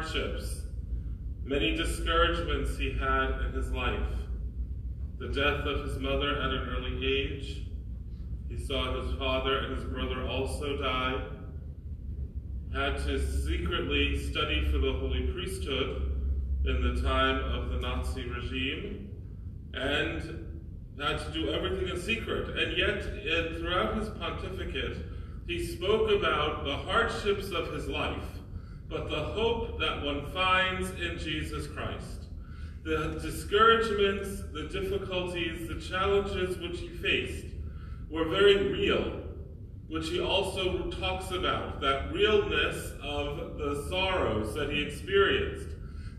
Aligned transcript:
hardships, 0.00 0.62
many 1.44 1.76
discouragements 1.76 2.78
he 2.78 2.90
had 2.92 3.32
in 3.44 3.52
his 3.52 3.70
life. 3.70 4.00
The 5.18 5.28
death 5.28 5.66
of 5.66 5.86
his 5.86 5.98
mother 5.98 6.40
at 6.40 6.50
an 6.50 6.68
early 6.70 7.06
age. 7.06 7.66
He 8.48 8.56
saw 8.56 9.02
his 9.02 9.18
father 9.18 9.58
and 9.58 9.76
his 9.76 9.84
brother 9.84 10.26
also 10.26 10.78
die. 10.78 11.22
Had 12.72 12.96
to 13.04 13.18
secretly 13.18 14.18
study 14.18 14.64
for 14.70 14.78
the 14.78 14.92
holy 14.92 15.26
priesthood 15.32 16.12
in 16.64 16.82
the 16.82 17.02
time 17.02 17.44
of 17.52 17.70
the 17.70 17.80
Nazi 17.80 18.24
regime. 18.24 19.10
And 19.74 20.46
had 20.98 21.18
to 21.18 21.30
do 21.32 21.50
everything 21.50 21.88
in 21.88 22.00
secret. 22.00 22.58
And 22.58 22.76
yet, 22.76 23.02
throughout 23.58 23.98
his 23.98 24.08
pontificate, 24.08 24.96
he 25.46 25.64
spoke 25.64 26.10
about 26.10 26.64
the 26.64 26.76
hardships 26.76 27.50
of 27.50 27.72
his 27.72 27.86
life, 27.88 28.39
but 28.90 29.08
the 29.08 29.22
hope 29.22 29.78
that 29.78 30.04
one 30.04 30.26
finds 30.32 30.90
in 31.00 31.16
Jesus 31.16 31.68
Christ. 31.68 32.26
The 32.82 33.20
discouragements, 33.22 34.42
the 34.52 34.64
difficulties, 34.64 35.68
the 35.68 35.80
challenges 35.80 36.58
which 36.58 36.80
he 36.80 36.88
faced 36.88 37.46
were 38.10 38.28
very 38.28 38.72
real, 38.72 39.22
which 39.88 40.08
he 40.08 40.20
also 40.20 40.90
talks 40.90 41.30
about, 41.30 41.80
that 41.80 42.12
realness 42.12 42.92
of 43.02 43.58
the 43.58 43.86
sorrows 43.88 44.54
that 44.54 44.70
he 44.70 44.82
experienced. 44.82 45.68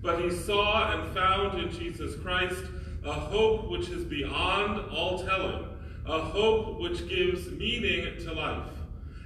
But 0.01 0.21
he 0.21 0.31
saw 0.31 0.93
and 0.93 1.13
found 1.13 1.59
in 1.59 1.71
Jesus 1.71 2.15
Christ 2.21 2.63
a 3.03 3.13
hope 3.13 3.69
which 3.69 3.89
is 3.89 4.05
beyond 4.05 4.89
all 4.91 5.23
telling, 5.25 5.65
a 6.05 6.21
hope 6.21 6.79
which 6.79 7.09
gives 7.09 7.47
meaning 7.51 8.17
to 8.23 8.33
life. 8.33 8.71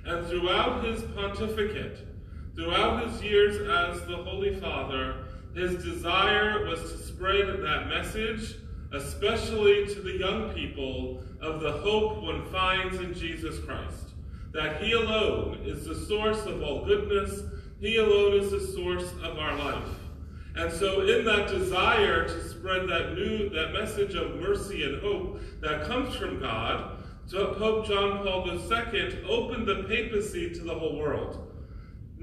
And 0.05 0.25
throughout 0.25 0.83
his 0.83 1.03
pontificate, 1.15 2.14
throughout 2.55 3.07
his 3.07 3.21
years 3.21 3.55
as 3.57 4.05
the 4.07 4.17
Holy 4.17 4.55
Father, 4.59 5.25
his 5.53 5.83
desire 5.83 6.65
was 6.65 6.79
to 6.79 6.97
spread 6.97 7.47
that 7.47 7.87
message, 7.87 8.55
especially 8.93 9.87
to 9.87 10.01
the 10.01 10.17
young 10.17 10.53
people, 10.53 11.23
of 11.41 11.61
the 11.61 11.71
hope 11.71 12.21
one 12.23 12.45
finds 12.51 12.99
in 12.99 13.13
Jesus 13.13 13.59
Christ. 13.59 14.13
That 14.53 14.81
he 14.81 14.93
alone 14.93 15.61
is 15.65 15.85
the 15.85 15.95
source 15.95 16.45
of 16.45 16.61
all 16.61 16.85
goodness, 16.85 17.41
he 17.79 17.97
alone 17.97 18.39
is 18.39 18.51
the 18.51 18.67
source 18.73 19.11
of 19.21 19.37
our 19.37 19.55
life. 19.57 19.89
And 20.55 20.71
so 20.71 21.01
in 21.01 21.25
that 21.25 21.49
desire 21.49 22.25
to 22.25 22.49
spread 22.49 22.87
that 22.87 23.13
new 23.13 23.49
that 23.49 23.73
message 23.73 24.15
of 24.15 24.37
mercy 24.37 24.83
and 24.83 25.01
hope 25.01 25.41
that 25.59 25.85
comes 25.85 26.15
from 26.15 26.39
God, 26.39 27.03
Pope 27.29 27.85
John 27.85 28.23
Paul 28.23 28.47
II 28.47 29.23
opened 29.27 29.67
the 29.67 29.83
papacy 29.87 30.53
to 30.53 30.61
the 30.61 30.73
whole 30.73 30.97
world. 30.97 31.51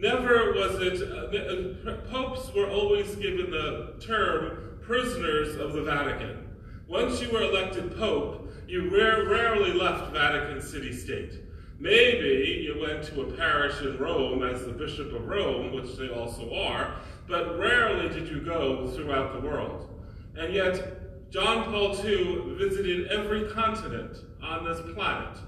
Never 0.02 0.52
was 0.54 0.80
it, 0.80 1.00
uh, 1.00 1.88
uh, 1.88 1.96
popes 2.10 2.52
were 2.52 2.68
always 2.68 3.14
given 3.14 3.52
the 3.52 3.94
term 4.00 4.80
prisoners 4.82 5.54
of 5.60 5.74
the 5.74 5.82
Vatican. 5.82 6.56
Once 6.88 7.22
you 7.22 7.30
were 7.30 7.42
elected 7.42 7.96
pope, 7.96 8.52
you 8.66 8.90
rare, 8.90 9.28
rarely 9.28 9.72
left 9.72 10.12
Vatican 10.12 10.60
City 10.60 10.92
State. 10.92 11.34
Maybe 11.78 12.64
you 12.64 12.80
went 12.80 13.04
to 13.04 13.20
a 13.20 13.32
parish 13.34 13.80
in 13.82 13.96
Rome 13.96 14.42
as 14.42 14.64
the 14.64 14.72
Bishop 14.72 15.12
of 15.12 15.28
Rome, 15.28 15.72
which 15.72 15.96
they 15.96 16.08
also 16.08 16.52
are, 16.52 16.96
but 17.28 17.56
rarely 17.56 18.08
did 18.08 18.26
you 18.26 18.40
go 18.40 18.88
throughout 18.88 19.32
the 19.32 19.46
world. 19.46 19.88
And 20.36 20.52
yet, 20.52 21.30
John 21.30 21.70
Paul 21.70 21.96
II 22.04 22.56
visited 22.56 23.06
every 23.06 23.52
continent 23.52 24.16
on 24.42 24.64
this 24.64 24.80
planet. 24.96 25.38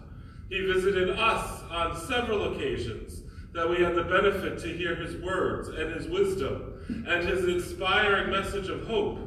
He 0.49 0.65
visited 0.65 1.11
us 1.11 1.63
on 1.73 2.01
several 2.07 2.55
occasions 2.55 3.24
that 3.55 3.69
we 3.69 3.77
had 3.77 3.95
the 3.95 4.03
benefit 4.03 4.59
to 4.59 4.69
hear 4.69 4.97
his 4.97 5.17
words 5.23 5.69
and 5.69 5.95
his 5.95 6.09
wisdom 6.09 6.75
and 6.89 7.27
his 7.27 7.45
inspiring 7.45 8.31
message 8.31 8.69
of 8.69 8.87
hope, 8.87 9.19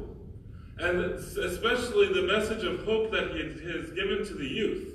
and 0.78 1.00
especially 1.00 2.12
the 2.12 2.22
message 2.22 2.62
of 2.62 2.84
hope 2.84 3.10
that 3.10 3.30
he 3.30 3.42
has 3.70 3.90
given 3.90 4.24
to 4.24 4.34
the 4.34 4.46
youth. 4.46 4.94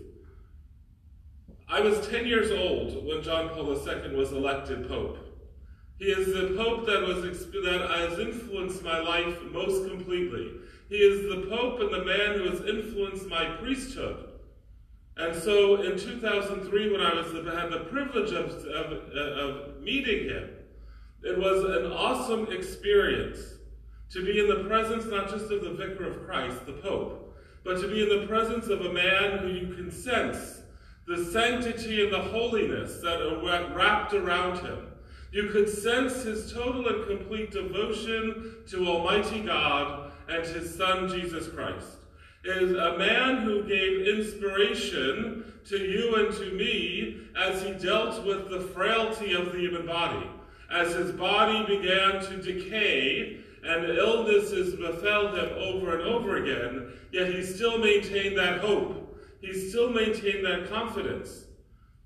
I 1.68 1.82
was 1.82 2.08
10 2.08 2.28
years 2.28 2.52
old 2.52 3.06
when 3.06 3.24
John 3.24 3.50
Paul 3.50 3.74
II 3.74 4.16
was 4.16 4.32
elected 4.32 4.88
Pope. 4.88 5.18
He 5.98 6.06
is 6.06 6.28
the 6.28 6.56
Pope 6.56 6.86
that, 6.86 7.02
was, 7.02 7.24
that 7.24 7.90
has 7.90 8.20
influenced 8.20 8.84
my 8.84 9.00
life 9.00 9.42
most 9.52 9.90
completely. 9.90 10.52
He 10.90 10.98
is 10.98 11.30
the 11.30 11.48
Pope 11.50 11.80
and 11.80 11.92
the 11.92 12.06
man 12.06 12.38
who 12.38 12.50
has 12.50 12.62
influenced 12.62 13.28
my 13.28 13.46
priesthood. 13.56 14.33
And 15.18 15.42
so 15.42 15.82
in 15.82 15.98
2003, 15.98 16.92
when 16.92 17.02
I 17.02 17.14
was 17.14 17.32
had 17.32 17.72
the 17.72 17.86
privilege 17.92 18.32
of, 18.32 18.50
of, 18.66 18.94
of 19.16 19.82
meeting 19.82 20.30
him, 20.30 20.50
it 21.22 21.38
was 21.38 21.64
an 21.64 21.92
awesome 21.92 22.52
experience 22.52 23.40
to 24.12 24.26
be 24.26 24.40
in 24.40 24.48
the 24.48 24.68
presence 24.68 25.06
not 25.06 25.30
just 25.30 25.52
of 25.52 25.64
the 25.64 25.74
Vicar 25.74 26.06
of 26.06 26.26
Christ, 26.26 26.66
the 26.66 26.74
Pope, 26.74 27.36
but 27.64 27.80
to 27.82 27.88
be 27.88 28.04
in 28.04 28.10
the 28.10 28.28
presence 28.28 28.68
of 28.68 28.82
a 28.82 28.94
man 28.94 29.40
who 29.40 29.48
you 29.48 29.74
can 29.76 29.92
sense 29.92 30.62
the 31.08 31.26
sanctity 31.26 32.04
and 32.04 32.14
the 32.14 32.20
holiness 32.20 33.00
that 33.02 33.22
are 33.22 33.44
wrapped 33.76 34.14
around 34.14 34.60
him. 34.60 34.88
You 35.32 35.50
could 35.50 35.68
sense 35.68 36.24
his 36.24 36.54
total 36.54 36.88
and 36.88 37.08
complete 37.08 37.52
devotion 37.52 38.58
to 38.70 38.88
Almighty 38.88 39.42
God 39.42 40.12
and 40.30 40.46
his 40.46 40.76
Son, 40.76 41.10
Jesus 41.10 41.48
Christ. 41.48 41.88
Is 42.46 42.72
a 42.72 42.98
man 42.98 43.38
who 43.38 43.64
gave 43.64 44.06
inspiration 44.06 45.54
to 45.66 45.78
you 45.78 46.16
and 46.16 46.36
to 46.36 46.52
me 46.52 47.22
as 47.38 47.64
he 47.64 47.72
dealt 47.72 48.26
with 48.26 48.50
the 48.50 48.60
frailty 48.60 49.34
of 49.34 49.54
the 49.54 49.60
human 49.60 49.86
body. 49.86 50.28
As 50.70 50.94
his 50.94 51.14
body 51.14 51.66
began 51.66 52.22
to 52.26 52.42
decay 52.42 53.38
and 53.64 53.86
illnesses 53.86 54.76
befell 54.76 55.34
him 55.34 55.50
over 55.58 55.98
and 55.98 56.02
over 56.02 56.44
again, 56.44 56.92
yet 57.14 57.34
he 57.34 57.44
still 57.44 57.78
maintained 57.78 58.38
that 58.38 58.60
hope. 58.60 59.18
He 59.40 59.54
still 59.70 59.90
maintained 59.90 60.46
that 60.46 60.70
confidence. 60.70 61.46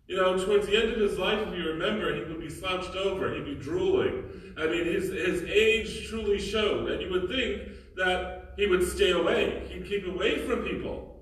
You 0.07 0.17
know, 0.17 0.37
towards 0.37 0.67
the 0.67 0.77
end 0.77 0.93
of 0.93 0.99
his 0.99 1.17
life, 1.17 1.47
if 1.47 1.57
you 1.57 1.67
remember, 1.67 2.13
he 2.13 2.21
would 2.21 2.39
be 2.39 2.49
slouched 2.49 2.95
over, 2.95 3.33
he'd 3.33 3.43
be 3.43 3.55
drooling. 3.55 4.23
I 4.55 4.67
mean, 4.67 4.85
his, 4.85 5.11
his 5.11 5.43
age 5.43 6.07
truly 6.07 6.39
showed, 6.39 6.91
and 6.91 7.01
you 7.01 7.09
would 7.09 7.27
think 7.27 7.76
that 7.97 8.53
he 8.55 8.67
would 8.67 8.87
stay 8.87 9.11
away, 9.11 9.67
he'd 9.69 9.87
keep 9.87 10.07
away 10.07 10.47
from 10.47 10.63
people. 10.63 11.15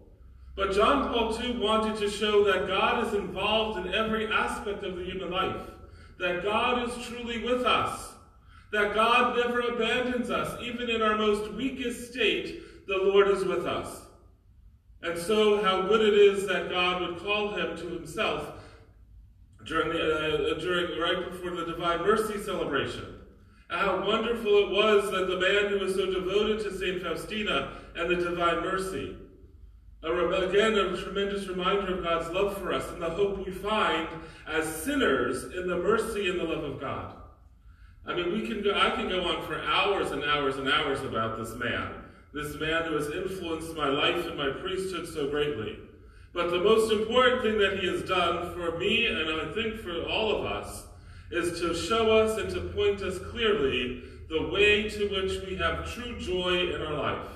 But 0.56 0.72
John 0.72 1.12
Paul 1.12 1.38
II 1.42 1.58
wanted 1.58 1.98
to 1.98 2.10
show 2.10 2.44
that 2.46 2.68
God 2.68 3.06
is 3.08 3.14
involved 3.14 3.86
in 3.86 3.94
every 3.94 4.28
aspect 4.28 4.84
of 4.84 4.96
the 4.96 5.04
human 5.04 5.32
life, 5.32 5.70
that 6.20 6.44
God 6.44 6.88
is 6.88 7.06
truly 7.08 7.44
with 7.44 7.66
us, 7.66 8.14
that 8.72 8.94
God 8.94 9.36
never 9.38 9.60
abandons 9.62 10.30
us, 10.30 10.62
even 10.62 10.90
in 10.90 11.02
our 11.02 11.18
most 11.18 11.52
weakest 11.54 12.12
state, 12.12 12.88
the 12.88 12.98
Lord 12.98 13.28
is 13.28 13.44
with 13.44 13.66
us. 13.66 14.02
And 15.02 15.18
so, 15.18 15.62
how 15.62 15.84
good 15.84 16.02
it 16.02 16.14
is 16.14 16.48
that 16.48 16.70
God 16.70 17.02
would 17.02 17.20
call 17.20 17.54
him 17.54 17.76
to 17.78 17.90
himself 17.90 18.54
during 19.66 19.90
the 19.90 20.56
uh, 20.56 20.60
during 20.60 21.00
right 21.00 21.32
before 21.32 21.52
the 21.52 21.66
Divine 21.66 22.02
Mercy 22.02 22.42
celebration. 22.42 23.16
How 23.68 24.06
wonderful 24.06 24.58
it 24.58 24.70
was 24.70 25.12
that 25.12 25.28
the 25.28 25.40
man 25.40 25.72
who 25.72 25.80
was 25.80 25.96
so 25.96 26.06
devoted 26.06 26.60
to 26.64 26.78
Saint 26.78 27.02
Faustina 27.02 27.74
and 27.96 28.10
the 28.10 28.16
Divine 28.16 28.62
Mercy. 28.62 29.18
a, 30.04 30.48
Again, 30.48 30.74
a 30.78 30.96
tremendous 30.96 31.48
reminder 31.48 31.98
of 31.98 32.04
God's 32.04 32.30
love 32.30 32.58
for 32.58 32.74
us 32.74 32.88
and 32.92 33.02
the 33.02 33.10
hope 33.10 33.46
we 33.46 33.52
find 33.52 34.08
as 34.48 34.68
sinners 34.84 35.46
in 35.46 35.68
the 35.68 35.78
mercy 35.78 36.30
and 36.30 36.40
the 36.40 36.44
love 36.44 36.64
of 36.64 36.80
God. 36.80 37.16
I 38.06 38.14
mean, 38.14 38.34
we 38.34 38.48
can 38.48 38.62
go, 38.62 38.72
I 38.76 38.92
can 38.92 39.10
go 39.10 39.24
on 39.24 39.48
for 39.48 39.60
hours 39.60 40.12
and 40.12 40.24
hours 40.24 40.58
and 40.58 40.70
hours 40.70 41.02
about 41.02 41.40
this 41.40 41.56
man, 41.56 41.92
this 42.34 42.56
man 42.60 42.84
who 42.84 42.96
has 42.98 43.10
influenced 43.10 43.76
my 43.76 43.90
life 43.90 44.28
and 44.28 44.38
my 44.38 44.52
priesthood 44.52 45.08
so 45.08 45.28
greatly. 45.28 45.80
But 46.34 46.52
the 46.52 46.60
most 46.60 46.92
important 46.92 47.42
thing 47.42 47.58
that 47.58 47.80
he 47.80 47.88
has 47.88 48.04
done 48.04 48.54
for 48.54 48.78
me, 48.78 49.08
and 49.08 49.18
I 49.18 49.52
think 49.54 49.78
for 49.78 50.04
all 50.04 50.36
of 50.36 50.46
us, 50.46 50.84
is 51.32 51.60
to 51.60 51.76
show 51.76 52.18
us 52.18 52.38
and 52.40 52.50
to 52.52 52.62
point 52.74 53.02
us 53.02 53.18
clearly 53.32 54.04
the 54.30 54.50
way 54.50 54.90
to 54.90 55.08
which 55.10 55.46
we 55.46 55.56
have 55.56 55.92
true 55.92 56.20
joy 56.20 56.74
in 56.74 56.82
our 56.82 56.94
life. 56.94 57.28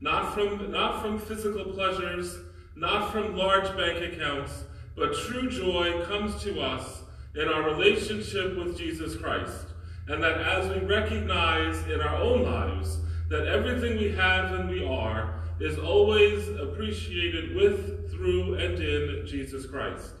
Not 0.00 0.34
from, 0.34 0.70
not 0.70 1.00
from 1.00 1.18
physical 1.18 1.64
pleasures, 1.64 2.38
not 2.74 3.10
from 3.10 3.36
large 3.36 3.74
bank 3.76 4.12
accounts, 4.12 4.64
but 4.96 5.16
true 5.16 5.50
joy 5.50 6.04
comes 6.04 6.42
to 6.42 6.60
us 6.60 7.02
in 7.34 7.48
our 7.48 7.62
relationship 7.62 8.56
with 8.56 8.76
Jesus 8.76 9.16
Christ. 9.16 9.66
And 10.08 10.22
that 10.22 10.40
as 10.40 10.68
we 10.68 10.86
recognize 10.86 11.78
in 11.86 12.00
our 12.00 12.16
own 12.16 12.44
lives 12.44 12.98
that 13.28 13.46
everything 13.46 13.98
we 13.98 14.12
have 14.12 14.52
and 14.52 14.70
we 14.70 14.84
are 14.84 15.34
is 15.58 15.78
always 15.78 16.48
appreciated 16.48 17.56
with, 17.56 18.10
through, 18.10 18.54
and 18.54 18.78
in 18.78 19.26
Jesus 19.26 19.66
Christ. 19.66 20.12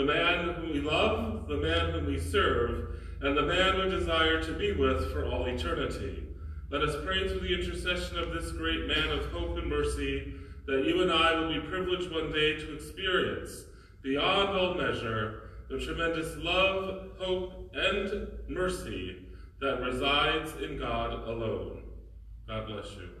The 0.00 0.06
man 0.06 0.54
whom 0.54 0.72
we 0.72 0.80
love, 0.80 1.46
the 1.46 1.58
man 1.58 1.90
whom 1.90 2.06
we 2.06 2.18
serve, 2.18 2.96
and 3.20 3.36
the 3.36 3.42
man 3.42 3.78
we 3.78 3.90
desire 3.90 4.42
to 4.42 4.52
be 4.54 4.72
with 4.72 5.12
for 5.12 5.26
all 5.26 5.44
eternity. 5.44 6.24
Let 6.70 6.80
us 6.80 6.96
pray 7.04 7.28
through 7.28 7.40
the 7.40 7.52
intercession 7.52 8.18
of 8.18 8.32
this 8.32 8.50
great 8.52 8.86
man 8.86 9.10
of 9.10 9.30
hope 9.30 9.58
and 9.58 9.68
mercy 9.68 10.32
that 10.66 10.86
you 10.86 11.02
and 11.02 11.12
I 11.12 11.34
will 11.34 11.52
be 11.52 11.60
privileged 11.60 12.10
one 12.10 12.32
day 12.32 12.54
to 12.54 12.74
experience, 12.74 13.64
beyond 14.02 14.58
all 14.58 14.72
measure, 14.72 15.50
the 15.68 15.78
tremendous 15.78 16.34
love, 16.38 17.10
hope, 17.18 17.70
and 17.74 18.26
mercy 18.48 19.18
that 19.60 19.82
resides 19.82 20.54
in 20.62 20.78
God 20.78 21.12
alone. 21.28 21.82
God 22.48 22.66
bless 22.68 22.90
you. 22.92 23.19